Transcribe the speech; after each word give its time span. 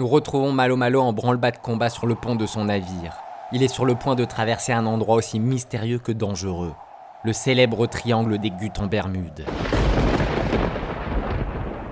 Nous 0.00 0.08
retrouvons 0.08 0.50
Malo 0.50 0.76
Malo 0.76 1.02
en 1.02 1.12
branle-bas 1.12 1.50
de 1.50 1.58
combat 1.58 1.90
sur 1.90 2.06
le 2.06 2.14
pont 2.14 2.34
de 2.34 2.46
son 2.46 2.64
navire. 2.64 3.12
Il 3.52 3.62
est 3.62 3.68
sur 3.68 3.84
le 3.84 3.94
point 3.94 4.14
de 4.14 4.24
traverser 4.24 4.72
un 4.72 4.86
endroit 4.86 5.16
aussi 5.16 5.38
mystérieux 5.38 5.98
que 5.98 6.10
dangereux, 6.10 6.72
le 7.22 7.34
célèbre 7.34 7.86
triangle 7.86 8.38
des 8.38 8.48
Guts 8.50 8.72
en 8.78 8.86
Bermude. 8.86 9.44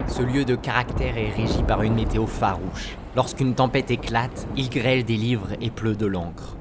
Ce 0.06 0.22
lieu 0.22 0.46
de 0.46 0.56
caractère 0.56 1.18
est 1.18 1.28
régi 1.28 1.62
par 1.64 1.82
une 1.82 1.96
météo 1.96 2.26
farouche. 2.26 2.96
Lorsqu'une 3.14 3.54
tempête 3.54 3.90
éclate, 3.90 4.48
il 4.56 4.70
grêle 4.70 5.04
des 5.04 5.18
livres 5.18 5.50
et 5.60 5.68
pleut 5.68 5.94
de 5.94 6.06
l'encre. 6.06 6.56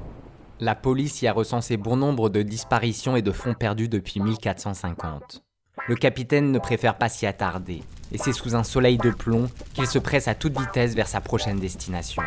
La 0.60 0.74
police 0.74 1.22
y 1.22 1.28
a 1.28 1.32
recensé 1.32 1.78
bon 1.78 1.96
nombre 1.96 2.28
de 2.28 2.42
disparitions 2.42 3.16
et 3.16 3.22
de 3.22 3.32
fonds 3.32 3.54
perdus 3.54 3.88
depuis 3.88 4.20
1450. 4.20 5.47
Le 5.88 5.94
capitaine 5.94 6.52
ne 6.52 6.58
préfère 6.58 6.96
pas 6.96 7.08
s'y 7.08 7.24
attarder, 7.24 7.82
et 8.12 8.18
c'est 8.18 8.34
sous 8.34 8.54
un 8.54 8.62
soleil 8.62 8.98
de 8.98 9.08
plomb 9.10 9.48
qu'il 9.72 9.86
se 9.86 9.98
presse 9.98 10.28
à 10.28 10.34
toute 10.34 10.58
vitesse 10.58 10.94
vers 10.94 11.08
sa 11.08 11.22
prochaine 11.22 11.58
destination. 11.58 12.22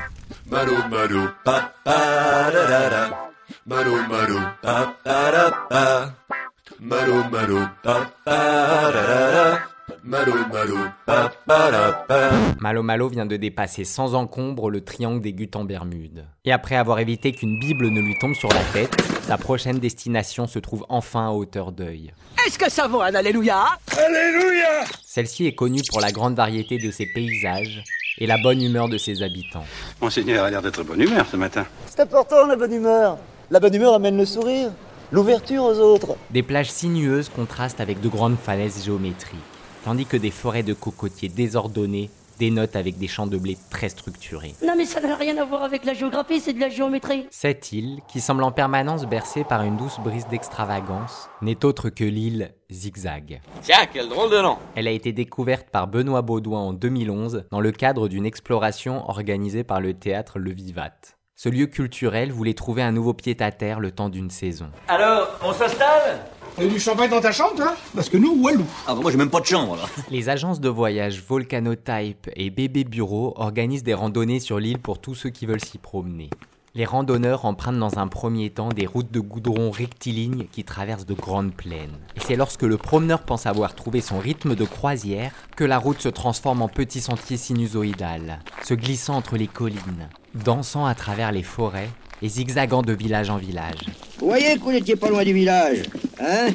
Malo 12.59 12.83
malo 12.83 13.09
vient 13.09 13.25
de 13.27 13.37
dépasser 13.37 13.83
sans 13.83 14.15
encombre 14.15 14.71
le 14.71 14.83
triangle 14.83 15.21
des 15.21 15.33
Guts 15.33 15.51
en 15.53 15.65
Bermude. 15.65 16.25
Et 16.45 16.51
après 16.51 16.75
avoir 16.75 16.97
évité 16.99 17.31
qu'une 17.31 17.59
Bible 17.59 17.89
ne 17.89 18.01
lui 18.01 18.17
tombe 18.17 18.33
sur 18.33 18.49
la 18.49 18.63
tête, 18.73 19.10
sa 19.27 19.37
prochaine 19.37 19.79
destination 19.79 20.47
se 20.47 20.59
trouve 20.59 20.85
enfin 20.89 21.27
à 21.27 21.31
hauteur 21.31 21.71
d'œil. 21.71 22.13
Est-ce 22.45 22.57
que 22.57 22.69
ça 22.69 22.87
vaut 22.87 23.01
un 23.01 23.13
alléluia? 23.13 23.65
Alléluia 23.97 24.83
Celle-ci 25.05 25.45
est 25.45 25.55
connue 25.55 25.81
pour 25.89 26.01
la 26.01 26.11
grande 26.11 26.35
variété 26.35 26.77
de 26.77 26.91
ses 26.91 27.05
paysages 27.05 27.83
et 28.17 28.27
la 28.27 28.37
bonne 28.41 28.61
humeur 28.61 28.89
de 28.89 28.97
ses 28.97 29.21
habitants. 29.21 29.63
Monseigneur 30.01 30.45
a 30.45 30.49
l'air 30.49 30.61
d'être 30.61 30.83
bonne 30.83 31.01
humeur 31.01 31.25
ce 31.31 31.37
matin. 31.37 31.65
C'est 31.85 32.01
important 32.01 32.45
la 32.47 32.55
bonne 32.55 32.73
humeur. 32.73 33.17
La 33.51 33.59
bonne 33.59 33.75
humeur 33.75 33.93
amène 33.93 34.17
le 34.17 34.25
sourire, 34.25 34.71
l'ouverture 35.11 35.63
aux 35.63 35.77
autres. 35.79 36.15
Des 36.31 36.43
plages 36.43 36.71
sinueuses 36.71 37.29
contrastent 37.29 37.81
avec 37.81 38.01
de 38.01 38.09
grandes 38.09 38.37
falaises 38.37 38.83
géométriques, 38.83 39.39
tandis 39.85 40.05
que 40.05 40.17
des 40.17 40.31
forêts 40.31 40.63
de 40.63 40.73
cocotiers 40.73 41.29
désordonnées 41.29 42.09
dénotent 42.39 42.75
avec 42.75 42.97
des 42.97 43.07
champs 43.07 43.27
de 43.27 43.37
blé 43.37 43.57
très 43.69 43.89
structurés. 43.89 44.55
Non 44.65 44.73
mais 44.77 44.85
ça 44.85 44.99
n'a 45.01 45.15
rien 45.15 45.37
à 45.37 45.45
voir 45.45 45.63
avec 45.63 45.85
la 45.85 45.93
géographie, 45.93 46.39
c'est 46.39 46.53
de 46.53 46.59
la 46.59 46.69
géométrie. 46.69 47.27
Cette 47.31 47.71
île, 47.71 47.99
qui 48.07 48.21
semble 48.21 48.43
en 48.43 48.51
permanence 48.51 49.05
bercée 49.05 49.43
par 49.43 49.63
une 49.63 49.77
douce 49.77 49.99
brise 49.99 50.27
d'extravagance, 50.27 51.29
n'est 51.41 51.65
autre 51.65 51.89
que 51.89 52.03
l'île 52.03 52.53
Zigzag. 52.71 53.41
Tiens, 53.61 53.85
quel 53.91 54.07
drôle 54.09 54.31
de 54.31 54.41
nom 54.41 54.57
Elle 54.75 54.87
a 54.87 54.91
été 54.91 55.11
découverte 55.11 55.69
par 55.69 55.87
Benoît 55.87 56.21
Baudouin 56.21 56.59
en 56.59 56.73
2011 56.73 57.45
dans 57.51 57.59
le 57.61 57.71
cadre 57.71 58.07
d'une 58.07 58.25
exploration 58.25 59.09
organisée 59.09 59.63
par 59.63 59.81
le 59.81 59.93
théâtre 59.93 60.39
Le 60.39 60.51
Vivat. 60.51 60.91
Ce 61.35 61.49
lieu 61.49 61.65
culturel 61.65 62.31
voulait 62.31 62.53
trouver 62.53 62.83
un 62.83 62.91
nouveau 62.91 63.13
pied-à-terre 63.13 63.79
le 63.79 63.91
temps 63.91 64.09
d'une 64.09 64.29
saison. 64.29 64.69
Alors, 64.87 65.27
on 65.43 65.53
s'installe? 65.53 66.19
T'as 66.55 66.65
du 66.65 66.79
champagne 66.79 67.09
dans 67.09 67.21
ta 67.21 67.31
chambre, 67.31 67.55
toi? 67.55 67.75
Parce 67.95 68.09
que 68.09 68.17
nous, 68.17 68.41
Walou. 68.43 68.65
Ah 68.85 68.93
bah 68.93 69.01
moi 69.01 69.11
j'ai 69.11 69.17
même 69.17 69.29
pas 69.29 69.39
de 69.39 69.45
chambre 69.45 69.77
là. 69.77 69.83
Les 70.11 70.29
agences 70.29 70.59
de 70.59 70.69
voyage 70.69 71.23
Volcanotype 71.27 72.29
et 72.35 72.49
Bébé 72.49 72.83
Bureau 72.83 73.33
organisent 73.37 73.83
des 73.83 73.93
randonnées 73.93 74.39
sur 74.39 74.59
l'île 74.59 74.79
pour 74.79 74.99
tous 74.99 75.15
ceux 75.15 75.29
qui 75.29 75.45
veulent 75.45 75.63
s'y 75.63 75.77
promener. 75.77 76.29
Les 76.73 76.85
randonneurs 76.85 77.45
empruntent 77.45 77.79
dans 77.79 77.99
un 77.99 78.07
premier 78.07 78.49
temps 78.49 78.69
des 78.69 78.85
routes 78.85 79.11
de 79.11 79.19
goudron 79.19 79.71
rectilignes 79.71 80.45
qui 80.51 80.63
traversent 80.63 81.05
de 81.05 81.13
grandes 81.13 81.53
plaines. 81.53 81.97
Et 82.15 82.21
c'est 82.25 82.37
lorsque 82.37 82.63
le 82.63 82.77
promeneur 82.77 83.23
pense 83.23 83.45
avoir 83.45 83.75
trouvé 83.75 83.99
son 83.99 84.19
rythme 84.19 84.55
de 84.55 84.63
croisière 84.63 85.33
que 85.57 85.65
la 85.65 85.77
route 85.77 86.01
se 86.01 86.07
transforme 86.07 86.61
en 86.61 86.69
petit 86.69 87.01
sentier 87.01 87.35
sinusoïdal, 87.35 88.39
se 88.63 88.73
glissant 88.73 89.15
entre 89.15 89.35
les 89.35 89.47
collines, 89.47 90.09
dansant 90.33 90.85
à 90.85 90.95
travers 90.95 91.33
les 91.33 91.43
forêts 91.43 91.89
et 92.21 92.29
zigzagant 92.29 92.83
de 92.83 92.93
village 92.93 93.29
en 93.29 93.37
village. 93.37 93.81
Vous 94.19 94.27
voyez 94.27 94.55
que 94.57 94.63
vous 94.63 94.71
n'étiez 94.71 94.95
pas 94.95 95.09
loin 95.09 95.23
du 95.23 95.33
village, 95.33 95.83
hein? 96.21 96.49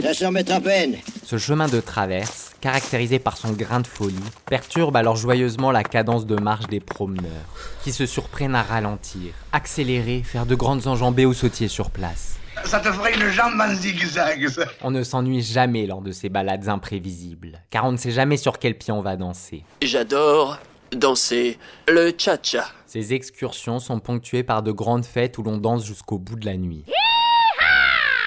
Ça 0.00 0.14
se 0.14 0.24
remet 0.24 0.50
à 0.50 0.60
peine. 0.60 0.96
Ce 1.24 1.38
chemin 1.38 1.66
de 1.66 1.80
traverse, 1.80 2.52
caractérisé 2.60 3.18
par 3.18 3.36
son 3.36 3.52
grain 3.52 3.80
de 3.80 3.86
folie, 3.86 4.14
perturbe 4.46 4.96
alors 4.96 5.16
joyeusement 5.16 5.70
la 5.70 5.82
cadence 5.82 6.26
de 6.26 6.36
marche 6.36 6.66
des 6.66 6.80
promeneurs, 6.80 7.46
qui 7.82 7.92
se 7.92 8.06
surprennent 8.06 8.54
à 8.54 8.62
ralentir, 8.62 9.32
accélérer, 9.52 10.22
faire 10.22 10.46
de 10.46 10.54
grandes 10.54 10.86
enjambées 10.86 11.26
ou 11.26 11.32
sautier 11.32 11.68
sur 11.68 11.90
place. 11.90 12.36
Ça 12.64 12.80
te 12.80 12.90
ferait 12.92 13.14
une 13.14 13.30
jambe 13.30 13.60
en 13.60 13.74
zigzag, 13.74 14.48
ça. 14.48 14.66
On 14.82 14.90
ne 14.90 15.02
s'ennuie 15.02 15.42
jamais 15.42 15.86
lors 15.86 16.02
de 16.02 16.12
ces 16.12 16.28
balades 16.28 16.68
imprévisibles, 16.68 17.60
car 17.70 17.84
on 17.84 17.92
ne 17.92 17.96
sait 17.96 18.10
jamais 18.10 18.36
sur 18.36 18.58
quel 18.58 18.76
pied 18.76 18.92
on 18.92 19.02
va 19.02 19.16
danser. 19.16 19.64
J'adore 19.82 20.58
danser 20.92 21.58
le 21.88 22.12
cha-cha. 22.16 22.66
Ces 22.86 23.12
excursions 23.12 23.80
sont 23.80 23.98
ponctuées 23.98 24.44
par 24.44 24.62
de 24.62 24.70
grandes 24.70 25.04
fêtes 25.04 25.38
où 25.38 25.42
l'on 25.42 25.58
danse 25.58 25.84
jusqu'au 25.84 26.18
bout 26.18 26.36
de 26.36 26.46
la 26.46 26.56
nuit. 26.56 26.84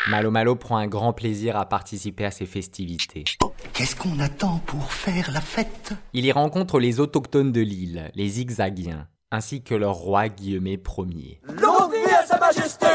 Malo 0.09 0.31
Malo 0.31 0.55
prend 0.55 0.77
un 0.77 0.87
grand 0.87 1.11
plaisir 1.11 1.57
à 1.57 1.65
participer 1.65 2.23
à 2.23 2.31
ces 2.31 2.45
festivités. 2.45 3.25
Qu'est-ce 3.73 3.95
qu'on 3.95 4.19
attend 4.19 4.61
pour 4.65 4.93
faire 4.93 5.31
la 5.33 5.41
fête? 5.41 5.93
Il 6.13 6.25
y 6.25 6.31
rencontre 6.31 6.79
les 6.79 7.01
autochtones 7.01 7.51
de 7.51 7.59
l'île, 7.59 8.09
les 8.15 8.29
Zigzagiens, 8.29 9.07
ainsi 9.31 9.63
que 9.63 9.75
leur 9.75 9.95
roi 9.95 10.29
Guillemé 10.29 10.79
Ier. 10.97 11.41
Longue 11.61 11.91
vie 11.93 12.09
à 12.09 12.25
sa 12.25 12.39
majesté 12.39 12.85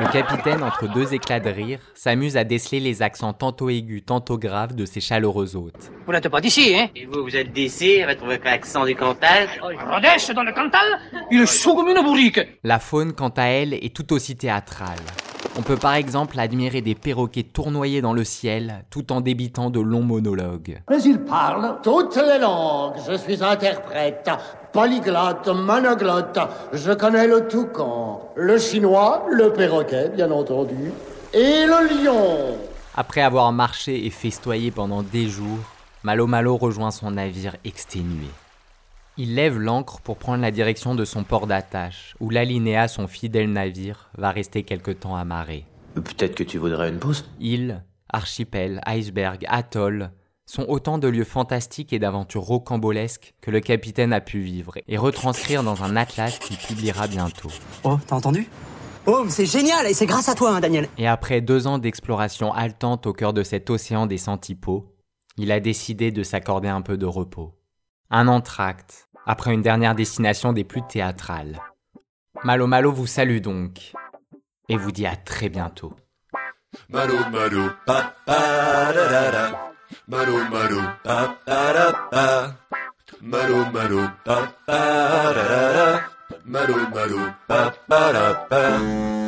Le 0.00 0.10
capitaine, 0.10 0.64
entre 0.64 0.92
deux 0.92 1.14
éclats 1.14 1.38
de 1.38 1.50
rire, 1.50 1.78
s'amuse 1.94 2.36
à 2.36 2.42
déceler 2.42 2.80
les 2.80 3.00
accents 3.00 3.32
tantôt 3.32 3.70
aigus, 3.70 4.02
tantôt 4.04 4.36
graves 4.36 4.74
de 4.74 4.86
ses 4.86 5.00
chaleureux 5.00 5.54
hôtes. 5.54 5.92
Vous 6.04 6.12
n'êtes 6.12 6.28
pas 6.28 6.40
d'ici, 6.40 6.74
hein? 6.74 6.88
Et 6.96 7.06
vous, 7.06 7.22
vous 7.22 7.36
êtes 7.36 7.52
d'ici 7.52 8.02
avec 8.02 8.20
votre 8.24 8.48
accent 8.48 8.84
du 8.84 8.96
Cantal? 8.96 9.48
Rodèche 9.88 10.30
dans 10.30 10.42
le 10.42 10.52
Cantal 10.52 10.98
Il 11.30 11.42
est 11.42 11.46
chaud 11.46 11.76
comme 11.76 11.90
une 11.90 12.02
bourrique 12.02 12.40
La 12.64 12.80
faune, 12.80 13.12
quant 13.12 13.32
à 13.36 13.44
elle, 13.44 13.74
est 13.74 13.94
tout 13.94 14.12
aussi 14.12 14.36
théâtrale. 14.36 14.98
On 15.58 15.62
peut 15.62 15.76
par 15.76 15.94
exemple 15.94 16.38
admirer 16.38 16.80
des 16.80 16.94
perroquets 16.94 17.42
tournoyer 17.42 18.00
dans 18.00 18.12
le 18.12 18.22
ciel 18.22 18.84
tout 18.88 19.12
en 19.12 19.20
débitant 19.20 19.68
de 19.68 19.80
longs 19.80 20.02
monologues. 20.02 20.80
Mais 20.88 21.02
il 21.02 21.18
parle 21.18 21.78
toutes 21.82 22.16
les 22.16 22.38
langues. 22.38 22.94
Je 23.08 23.16
suis 23.16 23.42
interprète, 23.42 24.30
polyglotte, 24.72 25.48
monoglotte. 25.48 26.38
Je 26.72 26.92
connais 26.92 27.26
le 27.26 27.48
toucan, 27.48 28.30
le 28.36 28.58
chinois, 28.58 29.26
le 29.30 29.52
perroquet, 29.52 30.10
bien 30.10 30.30
entendu, 30.30 30.92
et 31.34 31.66
le 31.66 32.04
lion. 32.04 32.56
Après 32.94 33.20
avoir 33.20 33.52
marché 33.52 34.06
et 34.06 34.10
festoyé 34.10 34.70
pendant 34.70 35.02
des 35.02 35.28
jours, 35.28 35.58
Malo 36.04 36.26
Malo 36.26 36.56
rejoint 36.56 36.92
son 36.92 37.10
navire 37.10 37.56
exténué. 37.64 38.28
Il 39.22 39.34
lève 39.34 39.58
l'ancre 39.58 40.00
pour 40.00 40.16
prendre 40.16 40.40
la 40.40 40.50
direction 40.50 40.94
de 40.94 41.04
son 41.04 41.24
port 41.24 41.46
d'attache, 41.46 42.16
où 42.20 42.30
l'alinéa, 42.30 42.88
son 42.88 43.06
fidèle 43.06 43.52
navire, 43.52 44.08
va 44.16 44.30
rester 44.30 44.62
quelque 44.62 44.92
temps 44.92 45.14
amarré. 45.14 45.66
Peut-être 45.92 46.34
que 46.34 46.42
tu 46.42 46.56
voudrais 46.56 46.88
une 46.88 46.98
pause? 46.98 47.28
Îles, 47.38 47.84
archipels, 48.08 48.80
icebergs, 48.86 49.44
atolls 49.46 50.10
sont 50.46 50.64
autant 50.68 50.96
de 50.96 51.06
lieux 51.06 51.24
fantastiques 51.24 51.92
et 51.92 51.98
d'aventures 51.98 52.44
rocambolesques 52.44 53.34
que 53.42 53.50
le 53.50 53.60
capitaine 53.60 54.14
a 54.14 54.22
pu 54.22 54.40
vivre 54.40 54.78
et 54.88 54.96
retranscrire 54.96 55.62
dans 55.62 55.84
un 55.84 55.96
atlas 55.96 56.38
qu'il 56.38 56.56
publiera 56.56 57.06
bientôt. 57.06 57.50
Oh, 57.84 57.98
t'as 58.06 58.16
entendu? 58.16 58.48
Oh, 59.04 59.20
mais 59.22 59.30
c'est 59.30 59.44
génial 59.44 59.86
et 59.86 59.92
c'est 59.92 60.06
grâce 60.06 60.30
à 60.30 60.34
toi, 60.34 60.52
hein, 60.52 60.60
Daniel 60.60 60.88
Et 60.96 61.06
après 61.06 61.42
deux 61.42 61.66
ans 61.66 61.76
d'exploration 61.76 62.54
haletante 62.54 63.06
au 63.06 63.12
cœur 63.12 63.34
de 63.34 63.42
cet 63.42 63.68
océan 63.68 64.06
des 64.06 64.16
centipodes, 64.16 64.84
il 65.36 65.52
a 65.52 65.60
décidé 65.60 66.10
de 66.10 66.22
s'accorder 66.22 66.68
un 66.68 66.80
peu 66.80 66.96
de 66.96 67.04
repos. 67.04 67.54
Un 68.12 68.26
entracte, 68.26 69.09
après 69.26 69.52
une 69.52 69.62
dernière 69.62 69.94
destination 69.94 70.52
des 70.52 70.64
plus 70.64 70.82
théâtrales. 70.86 71.60
Malo 72.44 72.66
Malo 72.66 72.92
vous 72.92 73.06
salue 73.06 73.40
donc, 73.40 73.92
et 74.68 74.76
vous 74.76 74.92
dit 74.92 75.06
à 75.06 75.16
très 75.16 75.48
bientôt. 75.48 75.94
Malo 76.88 77.18
malo 77.32 77.70
pa 77.84 78.14
pa 78.26 78.92
da 78.94 79.04
da 79.12 79.30
da. 79.30 79.44
Malo 80.06 80.36
malo 80.52 80.80
pa 81.02 81.36
da 81.46 81.86
pa. 82.10 82.56
Malo 83.20 83.58
malo 83.72 84.02
pa 84.24 84.36
da 84.66 85.32
da 85.34 85.46
da. 85.76 86.00
Malo 86.44 86.76
malo 86.94 87.22
pa 87.48 87.72
da 87.88 88.34
pa. 88.48 89.19